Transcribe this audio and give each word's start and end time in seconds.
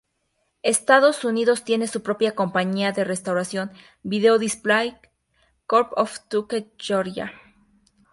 Estados 0.63 1.23
Unidos 1.23 1.63
tiene 1.63 1.85
su 1.87 2.01
propia 2.01 2.33
compañía 2.33 2.91
de 2.91 3.03
restauración, 3.03 3.69
Video 4.01 4.39
Display 4.39 4.97
Corp 5.67 5.93
of 5.95 6.21
Tucker, 6.27 6.71
Georgia. 6.79 7.31